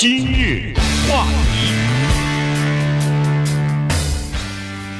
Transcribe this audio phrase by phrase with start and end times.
[0.00, 0.72] 今日
[1.10, 1.74] 话题，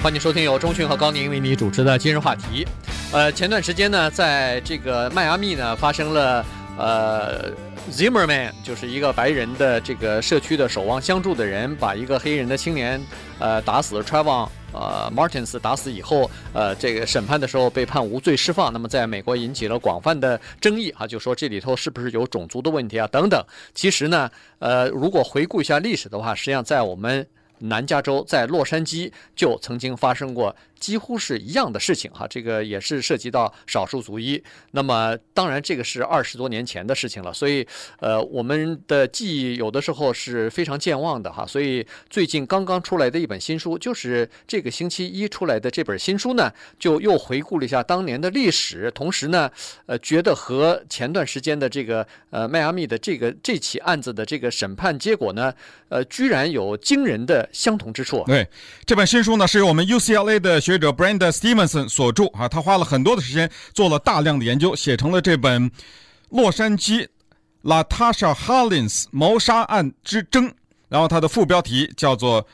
[0.03, 2.67] 欢迎收听由钟迅和高宁为你主持的今日话题。
[3.13, 6.45] 呃，前段时间呢，在这个迈阿密呢，发生了
[6.77, 7.53] 呃
[7.93, 13.01] ，Zimmerman 就是一个白人的这个社区的守望相助的人，把一个黑人的青年
[13.39, 14.49] 呃打死了，Trayvon。
[14.79, 23.45] 呃，Martins 打死以后，呃，这个审判的时候被判无罪释放，那么在美国引起了广泛的争议啊，就说这里头是不是有种族的问题啊等等。
[23.75, 27.27] 其实呢，呃，如果回顾一下历史的话，实际上在我们
[27.61, 30.55] 南加州，在洛杉矶就曾经发生过。
[30.79, 34.41] 几乎是一样的事情哈，这个也是涉及到少数族裔。
[34.71, 37.67] 那么当然这个是二十多年前的事情了，所以
[37.99, 41.45] 呃我们的记忆有的时候是非常健忘的哈。
[41.45, 46.49] 所以最近刚刚出来的一本新书，就是这个星期一出来的这本新书呢，
[46.79, 49.51] 就又回顾了一下当年的历史，同时呢，
[49.87, 55.53] 呃觉得和前段时间的这个呃迈阿密的这个这起案子的这个审判结果呢，
[55.89, 58.23] 呃居然有惊人的相同之处。
[58.27, 58.49] 对，
[58.85, 60.61] 这本新书呢是由我们 UCLA 的。
[60.61, 65.71] 学者 Brenda Stevenson 所著啊，他花了很多的时间做了大量的研究，写成了这本
[66.31, 67.07] 《洛杉矶
[67.63, 70.49] LaTasha Hollins 谋杀案之争》，
[70.89, 72.43] 然后它的副标题叫做《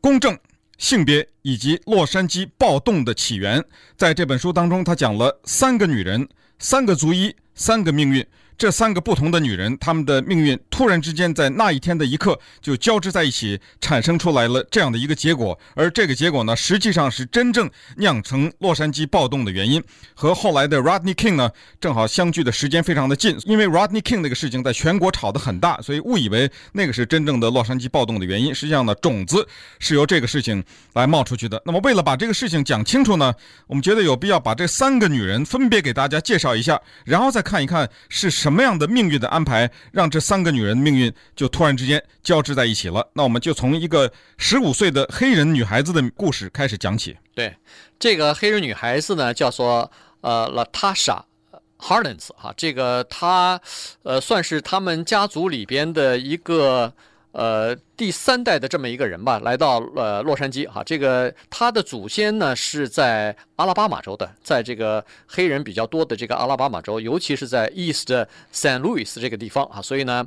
[0.00, 0.38] 公正、
[0.76, 3.60] 性别以及洛杉矶暴动的起源》。
[3.96, 8.24] 在这本书当中，他讲了三个女人、三个族裔、三个命运。
[8.58, 15.56] 这三个不同的女人，她们的命运突然之间在那一天的一刻就交织在一起，产生出来了这样的一个结果。
[15.76, 19.80] 而这个结果呢，实际上是真正酿成洛杉矶暴动的原因，
[20.12, 21.48] 和后来的 Rodney King 呢
[21.80, 23.38] 正好相距的时间非常的近。
[23.44, 28.52] 因为 Rodney King 那个事情在全国炒得很大，所以误以为那个是真正的洛杉矶暴动的原因。
[28.52, 29.46] 实际上呢，种子
[29.78, 31.62] 是由这个事情来冒出去的。
[31.64, 33.32] 那么为了把这个事情讲清楚呢，
[33.68, 38.47] 我们觉得有必要把这三个女人分别给大家介绍一下，然后再看一看是什。
[38.48, 43.06] 什么样的命运的安排，让这三个女人的命运就突然之间交织在一起了？
[43.12, 47.14] 那我们就从一个十五岁的黑人女孩子的故事开始讲起。
[47.34, 47.54] 对，
[47.98, 51.20] 这个黑人女孩子呢，叫做呃 LaTasha
[51.78, 53.60] Harlins 哈，这个她
[54.02, 56.94] 呃算是他们家族里边的一个。
[57.32, 68.10] 呃，第三代的这么一个人吧，来到呃洛杉矶哈，这个他的祖先呢是在阿拉巴马州的，在这个黑人比较多的这个阿拉巴马州，尤其是在 East
[68.52, 70.26] San Luis 这个地方啊，所以呢。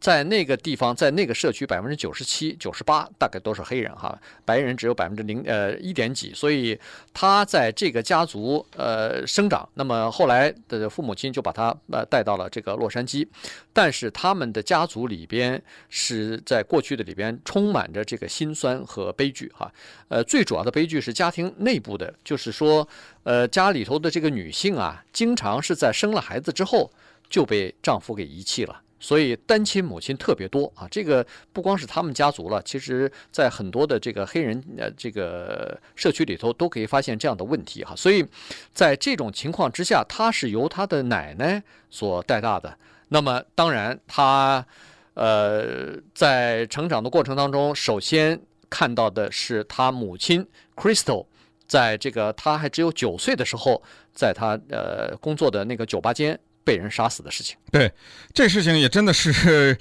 [0.00, 6.78] 在那个地方，在那个社区，百分之九十七、九十八大概都是黑人哈，白人只有百分之零呃一点几，所以
[7.12, 9.68] 他在这个家族呃生长。
[9.74, 13.26] 那么后来的父母亲就把他呃带到了这个洛杉矶，
[13.72, 19.72] 但是他们的家族里边是在过去的里边充满着这个辛酸和悲剧哈。
[20.08, 22.86] 呃，最主要的悲剧是家庭内部的，就是说
[23.24, 26.88] 呃家里头的这个女性啊，经常是在生了孩子之后
[27.28, 28.82] 就被丈夫给遗弃了。
[29.00, 37.94] 所以单亲母亲特别多啊，这个不光是他们家族了，其实在很多的这个黑人呃这个社区里头都可以发现这样的问题哈。
[37.94, 38.26] 所以
[38.74, 42.76] 在这种情况之下，他是由他的奶奶所带大的。
[43.08, 44.66] 那么当然他
[45.14, 50.44] 呃在成长的过程当中，首先看到的是他母亲
[50.74, 51.24] Crystal
[51.66, 53.80] 在这个他还只有九岁的时候，
[54.12, 56.38] 在他呃工作的那个酒吧间。
[56.68, 57.90] 被人杀死的事情，对，
[58.34, 59.74] 这事情也真的是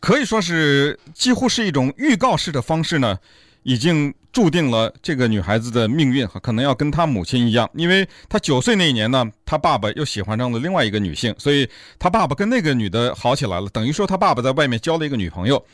[0.00, 3.16] 可以说是几乎是一种预告式的方式呢，
[3.62, 15.64] 已经注定了这个女孩子的命运，可能要跟她母亲一样，因为她九岁那一年呢，她爸爸又喜欢上了另外一个女性，所以她爸爸跟那个女的好起来了，等于说她爸爸在外面交了一个女朋友，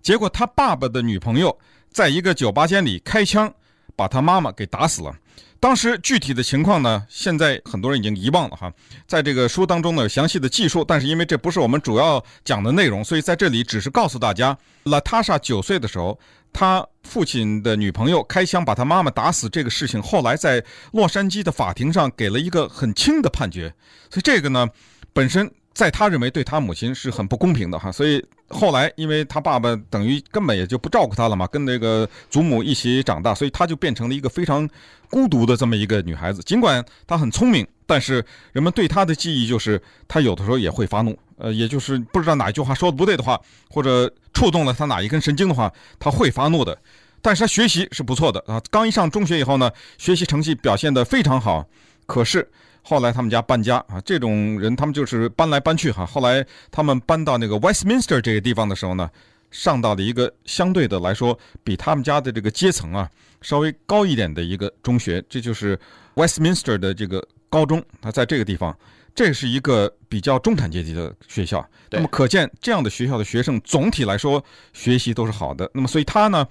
[0.00, 1.58] 结果她爸爸的女朋友
[1.90, 3.52] 在一个酒吧间里开枪
[3.96, 5.14] 把他妈妈给打死了。
[5.60, 8.70] 当时具体的情况呢，现在很多人已经遗忘了哈，
[9.06, 16.18] 在这个书当中呢有详细的记述，但是因为这不是我们主要讲的内容，所以在这里只是告诉大家，拉塔莎九岁的时候，
[16.52, 20.62] 他父亲的女朋友开枪把他妈妈打死这个事情，后来在
[20.92, 23.72] 洛杉矶的法庭上给了一个很轻的判决，
[24.10, 24.68] 所以这个呢，
[25.14, 28.24] 本身在他认为对他母亲是很不公平的哈，所以。
[28.48, 34.68] 后来，因为他爸爸等于根本也就不照顾他了嘛，跟那个祖母一起长大，所以他就变成了一个非常
[35.08, 36.42] 孤独的这么一个女孩子。
[36.42, 46.78] 尽管她很聪明，但是人们对她的记忆就是她有的时候也会发怒，呃，也就是不知道哪一句话说的不对的话，或者触动了她哪一根神经的话，她会发怒的。
[47.22, 51.66] 但是她学习是不错的啊，刚一上中学以后呢，学习成绩表现得非常好，
[52.06, 52.48] 可是。
[52.86, 56.04] 后来他们家搬家啊，这种人他们就是搬来搬去哈。
[56.04, 59.10] 后来他们搬到那个 Westminster 这个地方的时候呢，
[59.50, 63.10] 上到了一个相对的来说比他们家的这个阶层啊
[63.40, 65.78] 稍微高一点的一个中学，这就是
[66.14, 67.82] Westminster 的这个高中。
[68.02, 68.76] 他在这个地方，
[69.14, 71.66] 这是一个比较中产阶级的学校。
[71.90, 75.70] 那么可见这样的学校的学生总体来说学习都是好的。
[75.72, 76.46] 那么所以他呢，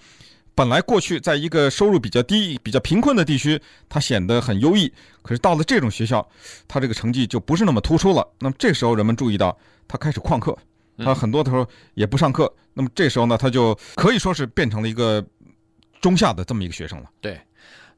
[0.56, 3.60] 本来过去在一个收入比较低、比较贫困的地区，
[3.90, 4.92] 他显得很优异。
[5.22, 6.28] 可是到了这种学校，
[6.68, 8.28] 他这个成绩就不是那么突出了。
[8.40, 9.58] 那么这时候人们注意到
[9.88, 10.58] 他开始旷课，
[10.98, 12.54] 他很多的时候也不上课。
[12.74, 15.26] 那么这时候呢，他就可以说是变成了一个
[16.02, 17.10] 中下的这么一个学生了。
[17.20, 17.40] 对。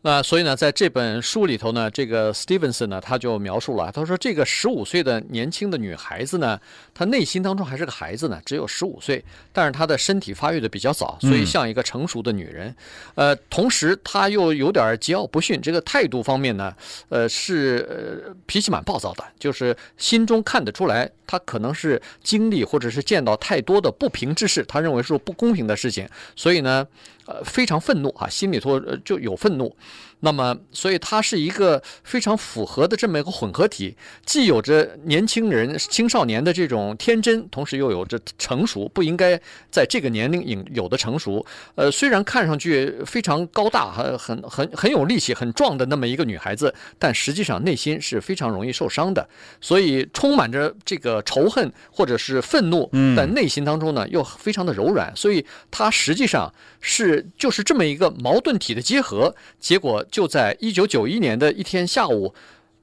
[0.05, 6.59] 那所以呢，在这本书里头呢，这个 Stevenson 呢，他就描述了，他说这个十五岁的年轻的女孩子呢，
[6.93, 12.75] 她内心当中还是个孩子呢，只有十五岁，但是她的身体发育的比较早，所以像一个成熟的女人。
[13.15, 16.71] 呃，同时她又有点桀骜不驯，这个态度方面呢，
[17.09, 26.87] 呃，是呃脾气蛮暴躁的，就是心中看得出来，她可能是经历或者是见到太多的不平之事，她认为是不公平的事情，所以呢。
[27.25, 29.75] 呃，非常愤怒啊，心里头就有愤怒。
[30.25, 33.95] 那么，所以它是一个非常符合的这么一个混合体，
[34.25, 39.39] 既有着年轻人、青少年的这种天真，同时又有着成熟，不应该
[39.69, 41.45] 在这个年龄有有的成熟。
[41.75, 49.29] 呃，虽然看上去非常高大、很很很很有力气、很壮的那么一个女孩子，但实际上内心是非常容易受伤的，
[49.61, 56.51] 所以充满着这个仇恨或者是愤怒，但内心当中呢又非常的柔软，所以她实际上
[56.81, 60.03] 是就是这么一个矛盾体的结合，结果。
[60.15, 62.33] 就在一九九一年的一天下午，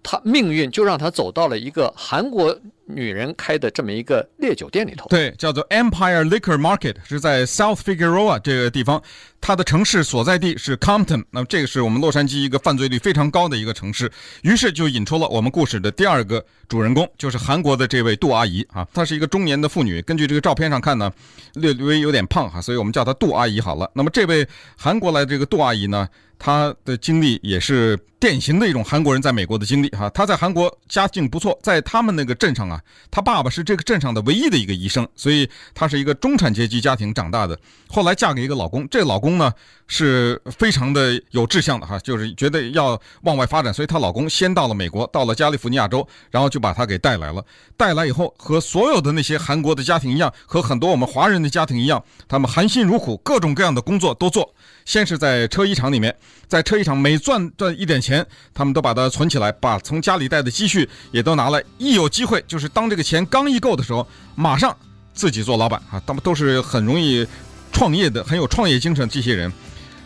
[0.02, 5.08] 他命运就让他走到了一个韩国女人开的这么一个烈酒店里头。
[5.08, 9.02] 对，叫做 Empire Liquor Market，是在 South Figueroa 这个地方。
[9.40, 14.11] 它的城市所在地是 Compton，那么这个是我们洛杉矶一个犯罪率非常高的一个城市。
[14.43, 18.87] 于是就引出了我们故事的第二个主人公，就是韩国的这位杜阿姨啊。
[18.94, 21.12] 她是一个中年的妇女，根据这个照片上看呢，
[21.55, 23.90] 略微有点胖哈，所以我们叫她杜阿姨好了。
[23.94, 24.46] 那么这位
[24.76, 26.08] 韩国来的这个杜阿姨呢？
[26.44, 30.11] 他的经历也是典型的一种韩国人在美国的经历哈。
[30.11, 32.81] 他在韩国家境不错，在他们那个镇上，啊
[33.11, 37.59] 他爸爸是这个镇上的唯一的一个医生，所以他是一个中产阶级家庭长大的。
[37.89, 39.53] 后来嫁给一个老公，这老公呢
[39.94, 47.44] 是非常的有志向的哈，就是觉得要往外发展，所以她老公先到了美国，到了加利福尼亚州，然后就把她给带来了。
[47.77, 54.55] 带来以后，和所有的那些韩国的家庭一样，和很多我们华人的家庭一样，他们含辛茹苦，各种各样的工作都做。
[54.87, 56.17] 先是在车衣厂里面，
[56.49, 61.62] 在车衣厂每赚赚一点钱，他们都把它存起来，把从家里带的积蓄也都拿来。
[61.77, 64.75] 一有机会，就是当这个钱刚一够的时候，马上
[65.12, 66.03] 自己做老板啊！
[66.06, 67.27] 他们都是很容易
[67.73, 69.53] 创业的，很有创业精神这些人。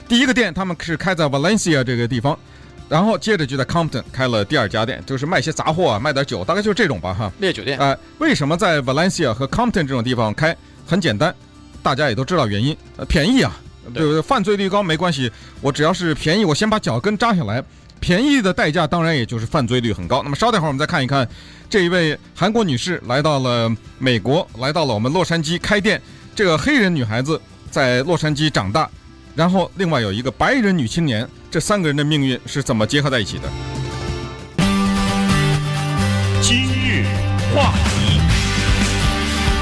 [0.09, 2.39] 第一个店他们是开在 Valencia 这个地方，
[2.89, 7.33] 然后接着就在 Compton 开了第二家店，就是卖些杂货啊，卖点酒，大概就是这种吧哈。
[7.39, 7.79] 烈酒店。
[7.79, 10.57] 呃，为什么在 Valencia 和 Compton 这种地方开？
[10.87, 11.35] 很简单，
[11.83, 13.57] 大家也都知道原因，呃，便宜啊。
[13.95, 14.21] 对不对？
[14.21, 15.31] 犯罪率高没关系，
[15.61, 17.63] 我只要是便宜，我先把脚跟扎下来。
[18.01, 20.25] 便宜的代价当然也就是犯罪率很高。
[20.25, 21.29] 那么稍等会儿我们再看一看，
[21.71, 23.71] 这一位韩国女士来到了
[24.01, 26.03] 美国，来到了我们洛杉矶开店。
[26.35, 28.91] 这个黑人女孩子在洛杉矶长大，
[29.37, 33.43] 然后另外有一个白人女青年，这三个人的命运是怎么结合在一起的？
[36.41, 37.05] 今日
[37.55, 38.19] 话题。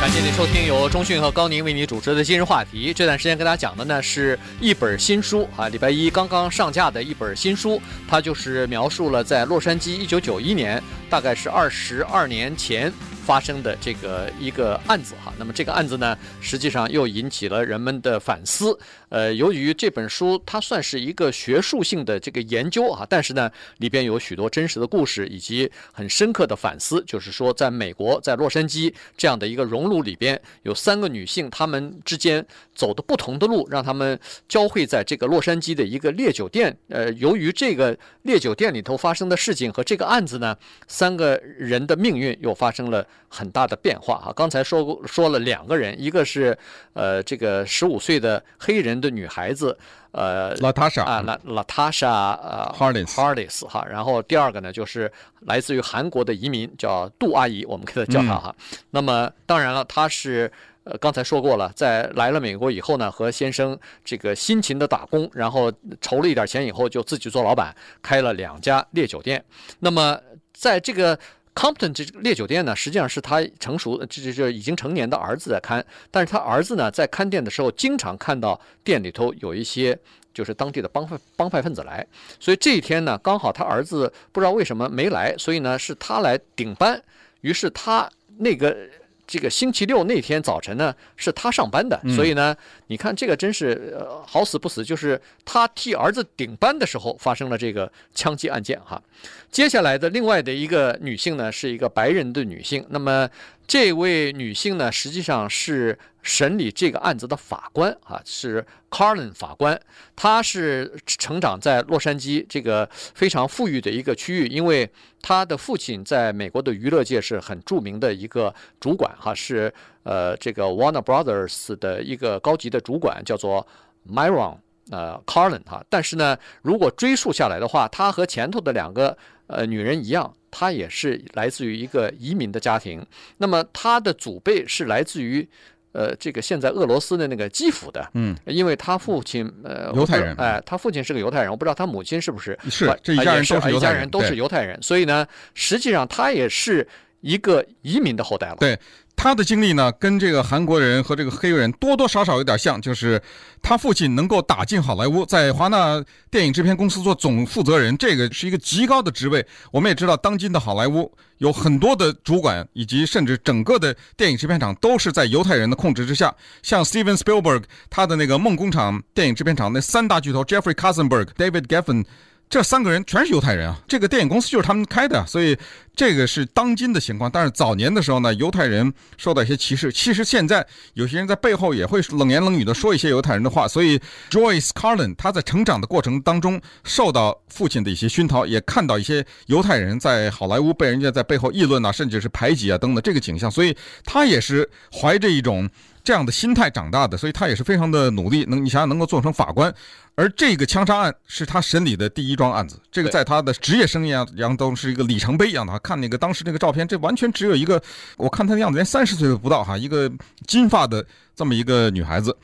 [0.01, 2.93] 感谢你收听由中讯和高宁为你主持的今日话题。
[2.95, 10.81] 这段时间跟大家讲的呢是一本新书啊，礼拜一刚刚上架的一本新书，它就是描述了在洛杉矶一九九一年，
[11.11, 12.93] 大概是二十二年前。
[13.25, 18.79] 发生的这个一个案子哈，那么这个案子呢，实际上又引起了人们的反思。
[19.15, 27.01] 呃，由于这本书它算是一个学术性的这个研究啊，但是呢，里边有许多真实的故事以及很深刻的反思。
[27.07, 32.45] 就是说，在美国，在洛杉矶这样的一个熔炉里边，有三个女性，她们之间
[32.75, 34.19] 走的不同的路，让她们
[34.49, 36.77] 交汇在这个洛杉矶的一个烈酒店。
[36.89, 43.07] 呃，由于这个烈酒店里头发生的事情和这个案子呢，三个人的命运又发生了。
[43.37, 44.31] 很大的变化啊！
[44.33, 46.57] 刚才说过说了两个人，一个是
[46.93, 49.77] 呃这个十五岁的黑人的女孩子，
[50.11, 58.55] 呃，Latasha 啊，La Latasha 呃 Harless 哈，然后第二个呢就是来自于韩国的移民叫杜阿姨，我们给她叫她哈。
[58.59, 60.51] 嗯、那么当然了，她是
[60.85, 69.45] 呃刚才说过了，在来了美国以后呢，和先生这个辛勤的打工，然后筹了一点钱以后，就自己做老板，开了两家烈酒店。
[69.81, 70.19] 那么
[70.53, 71.19] 在这个
[71.55, 79.97] Compton 这个烈酒店呢，实际上是他成熟，这这这已经成年的儿子在看，但是他儿子呢，在看店的时候，经常看到店里头有一些
[80.33, 82.05] 就是当地的帮派帮派分子来，
[82.41, 87.01] 所以这一天呢，刚好他儿子不知道为什么没来，所以呢是他来顶班，
[87.43, 88.77] 于是他那个
[89.27, 92.55] 这个星期六那天早晨呢，是他上班的，所以呢，
[92.89, 99.03] 你看这个真是呃好死不死，就是他替儿子顶班的时候发生了这个枪击案件哈。
[99.51, 103.29] 接下来的另外的一个女性呢，是一个白人的女性，那么
[103.67, 109.81] 这位女性呢，实际上是审理这个案子的法官啊，是 Carlin 法官，
[110.15, 114.89] 她是成长在洛杉矶这个非常富裕的一个区域，因为
[115.23, 119.11] 她的父亲在美国的娱乐界是很著名的一个主管。
[119.19, 123.67] 哈，是呃，这个 Warner Brothers 的一个高级的主管，叫做
[124.07, 124.59] Myron
[124.91, 125.83] 呃 Carlin 哈。
[125.89, 129.17] 但是呢，如果追溯下来的话，他和前头的两个
[129.47, 133.05] 呃女人一样，他也是来自于一个移民的家庭。
[133.39, 135.47] 那么他的祖辈是来自于
[135.91, 146.87] 呃这个现在俄罗斯的那个基辅的，嗯，因为他父亲呃犹太人，哎，他父亲是个犹太人，我不知道他母亲是不是是这一家人都是犹太人，一家人都是犹太人，所以呢，实际上他也是
[147.21, 148.79] 一个移民的后代了，对。
[149.25, 153.19] 他的经历呢，跟这个韩国人和这个黑人多多少少有点像，就是
[153.63, 159.47] 他父亲能够打进好莱坞，在华纳电影制片公司做总负责人，这个是一个极高的职位。
[159.73, 166.35] 我们也知道，当今的好莱坞有很多的主管，以及甚至整个的电影制片厂都是在犹太人的控制之下。
[166.63, 172.05] 像 Steven Spielberg，他的那个梦工厂电影制片厂那三大巨头 Jeffrey Katzenberg、David Geffen。
[172.51, 173.81] 这三个人全是犹太人啊！
[173.89, 175.59] 这个电影公司就是他们开的，所以
[175.97, 177.29] 这个是当今的情况。
[177.29, 179.91] 但是早年的时候呢，犹太人受到一些歧视。
[179.91, 183.67] 其实现在有些人在背后也会冷言冷语的说一些犹太人的话。
[183.67, 183.99] 所以
[184.31, 193.51] Joyce Carlin 他在成长的过程当中受到父亲的一些熏陶，也看到一些犹太人在好莱坞被人家在背后议论啊，甚至是排挤啊等等这个景象。
[193.51, 195.69] 所以他也是怀着一种
[196.05, 198.45] 这样的心态长大的，所以他也是非常的努力。
[198.49, 199.75] 能你想想能够做成法官。
[200.17, 205.77] 而这个枪杀案是他审理的第一桩案子，这个在他的职业生涯当中是一个里程碑一样的。
[205.81, 207.83] 看那个当时那个照片，这完全只有一个，
[208.17, 210.11] 我看他的样子连三十岁都不到哈，一个
[210.47, 211.05] 金发的
[211.35, 212.37] 这么一个女孩子。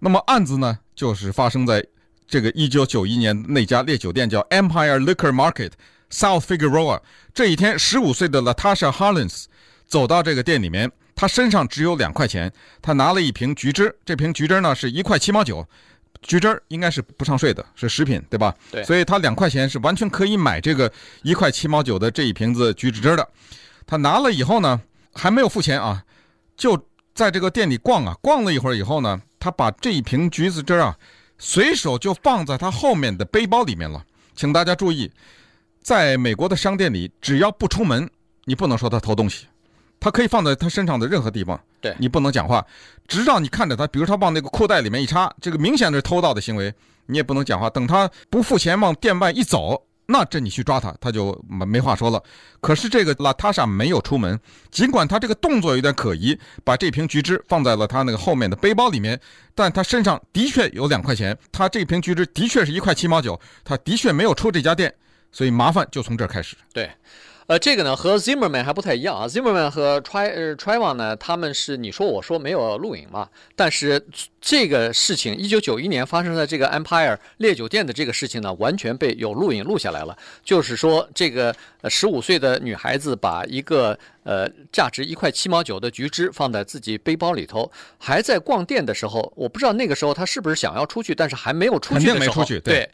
[0.00, 1.84] 那么案子呢，就是发生在
[2.26, 5.70] 这个一九九一年那家烈酒店叫 Empire Liquor Market
[6.10, 7.00] South Figueroa。
[7.32, 9.44] 这一天，十五岁的 Latasha Harlins
[9.86, 15.64] 走到这个店里面，她身上只有两块钱，她拿了一瓶橘汁，这瓶橘汁呢是一块七毛九。
[16.22, 18.54] 橘汁儿应该是不上税的，是食品，对吧？
[18.70, 18.82] 对。
[18.84, 20.90] 所以他两块钱是完全可以买这个
[21.22, 23.28] 一块七毛九的这一瓶子橘子汁的。
[23.86, 24.80] 他拿了以后呢，
[25.12, 26.04] 还没有付钱啊，
[26.56, 30.96] 就在这个店里逛啊，逛了一会儿以后呢，他把这一瓶橘子汁啊，
[31.38, 34.04] 随手就放在他后面的背包里面了。
[34.34, 35.10] 请大家注意，
[35.82, 38.08] 在美国的商店里，只要不出门，
[38.44, 39.46] 你不能说他偷东西。
[40.02, 42.66] 他可以放在他身上的任何地方，对，你不能讲话，
[43.06, 46.74] 直到你看着他，比如他往那个裤袋里面一插，这个明显是偷盗的行为，
[47.06, 47.70] 你也不能讲话。
[47.70, 52.20] 等他不付钱往店外一走，那这你去抓他，他就没没话说了。
[52.60, 54.36] 可是这个拉塔莎没有出门，
[54.72, 59.20] 尽管他这个动作有点可疑，把这瓶橘汁放在了他那个后面的背包里面，
[59.54, 64.92] 但他身上的确有两块钱，他这瓶橘汁的确是一块七毛九，他的确没有出这家店，
[65.30, 66.56] 所以麻烦就从这儿开始。
[66.72, 66.90] 对。
[67.46, 69.26] 呃，这个呢和 Zimmerman 还不太一样啊。
[69.26, 73.28] Zimmerman 和 Try 呃 Trayvon 呢，他们是你说我说没有录影嘛？
[73.56, 74.04] 但是
[74.40, 80.16] 这个事情，一九九一年发生在这个 Empire 烈酒店的这个事情呢，完全被有录影录下来了。
[80.44, 92.88] 就是说，这个呃十五岁的女孩子把一个呃价值一块七毛九的橘汁放在自己背包里头，还在逛店的时候，我不知道那个时候她是不是想要出去，但是还没有出去的时候，出去，对。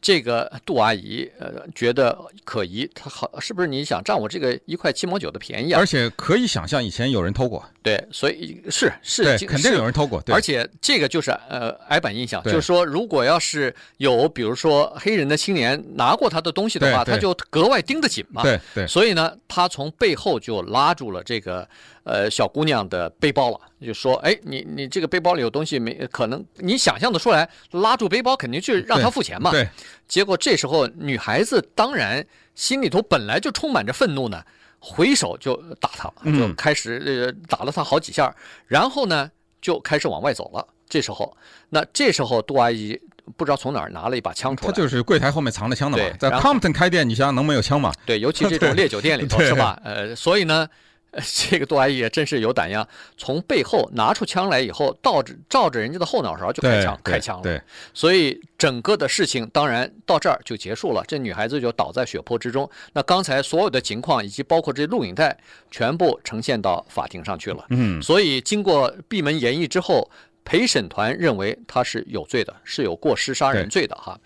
[0.00, 5.78] 这个杜阿姨呃觉得可疑，她好是不是你想占我这个一块七毛九的便宜啊？
[5.78, 10.20] 而且可以想象以前有人偷过，对，所以是是，对，肯定有人偷过。
[10.20, 18.42] 对，而且这个就是呃矮板印象，就是说如果要是有比如说黑人的青年拿过他的东西的话，他就格外盯得紧嘛。
[18.42, 18.86] 对对。
[18.86, 21.66] 所以呢，他从背后就拉住了这个
[22.04, 25.94] 呃小姑娘的背包了，就说：“哎，你你这个背包里有东西没？
[26.12, 29.66] 可能你想象的出来，拉住背包肯定是让他付钱嘛。”对。
[30.06, 34.42] 结果这时候，女孩子当然心里头本来就充满着愤怒呢，
[34.80, 38.34] 回手就打他，就开始呃打了他好几下，
[38.66, 40.66] 然后呢就开始往外走了。
[40.88, 41.36] 这时候，
[41.68, 42.98] 那这时候杜阿姨
[43.36, 47.92] 不知道从哪儿拿了一把枪出来，他就是柜台后面藏着枪的嘛，在 Compton 开店，你想想能没有枪吗？
[48.04, 49.80] 对，尤其这种 烈酒店里头是吧？
[49.84, 50.68] 呃，所以呢。
[51.50, 52.86] 这个杜阿姨也真是有胆量，
[53.16, 57.42] 从背后拿出枪来以后，倒着照着人家的后脑勺就开枪，开枪了。
[57.42, 57.60] 对，
[57.92, 62.70] 所以整个的事情当然到这儿就结束了，这女孩子就倒在血泊之中。
[62.92, 65.36] 那刚才所有的情况以及包括这录影带，
[65.68, 67.66] 全部呈现到法庭上去了。
[67.70, 70.08] 嗯，所以经过闭门研议之后，
[70.44, 74.16] 陪审团认为他是有罪的，是有过失杀人罪的哈。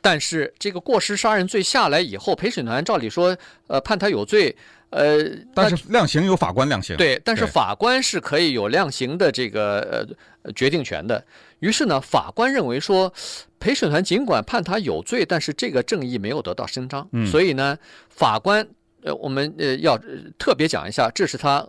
[0.00, 4.56] 但是这个过失杀人罪下来以后，陪审团照理说，呃，判他有罪。
[4.90, 5.18] 呃，
[5.54, 10.06] 但是量刑有法官量刑，对，但是法官是可以有量刑的这个
[10.42, 11.24] 呃决定权的。
[11.60, 13.12] 于是呢，法官认为说，
[13.60, 17.78] 陪审团尽管判他有罪，但是这个正义没有得到伸张，嗯、所以呢，
[18.08, 18.66] 法官
[19.02, 19.96] 呃，我们呃要
[20.36, 21.64] 特别讲一下，这是他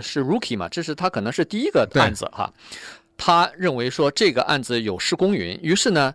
[0.00, 2.52] 是 rookie 嘛，这是他可能是第一个案子哈，
[3.16, 6.14] 他认为说这个案子有失公允，于是呢。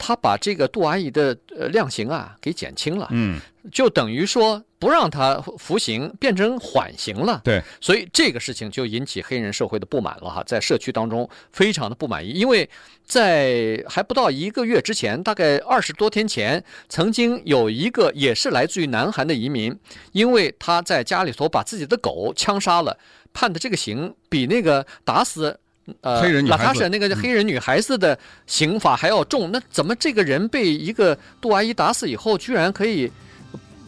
[0.00, 3.40] 他把这个杜阿姨的呃量刑啊给减轻了，嗯，
[3.72, 7.40] 就等于说不让他服刑，变成缓刑了。
[7.44, 12.68] 对，所以这个事情就引起黑人社会的不满了哈，在社区当中非常的不满意，因为
[13.04, 19.76] 在还不到一个月之前，大概二十多天前，曾经有一个也是来自于南韩的移民，
[20.12, 22.96] 因为他在家里头把自己的狗枪杀了，
[23.32, 25.58] 判的这个刑比那个打死。
[26.02, 33.10] 呃，黑人女孩子，娜塔莎那个黑人女孩子的刑罚还要重，嗯，那怎么这个人被一个杜阿姨打死以后，居然可以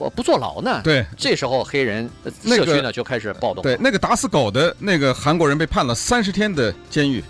[0.09, 0.81] 不坐牢呢？
[0.83, 2.09] 对，这时候黑人
[2.43, 3.63] 社区呢就开始暴动。
[3.63, 7.23] 对，那个打死狗的那个韩国人被判了三十天的监狱，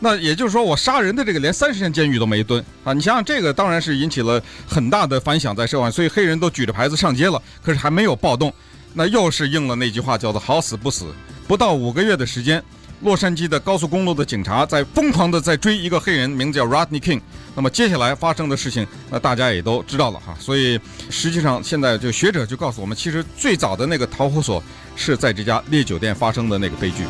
[0.00, 2.92] 那也就是说，我杀人的这个连三十天监狱都没蹲啊！
[2.92, 8.52] 你想想，这个当然是引起了很大的反响在社会，所以黑人都举着牌子上街了，可是还没有暴动，
[8.92, 11.06] 那又是应了那句话，叫做“好死不死”，
[11.48, 12.62] 不到五个月的时间。
[13.02, 17.20] 洛杉矶的高速公路的警察在疯狂的在追一个黑人，名字叫 Rodney King。
[17.54, 20.36] 那么接下来发生的事情，那大家也都知道了哈。
[20.40, 20.78] 所以
[21.10, 24.62] 实际上现在就学者就告诉我们，其实最早的那个导火索
[24.96, 27.04] 是在这家烈酒店发生的那个悲剧。